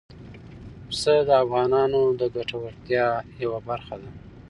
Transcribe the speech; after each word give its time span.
پسه 0.87 1.13
د 1.27 1.29
افغانانو 1.43 2.01
د 2.19 2.21
ګټورتیا 2.35 3.07
یوه 3.43 3.59
برخه 3.69 3.95
ده. 4.01 4.09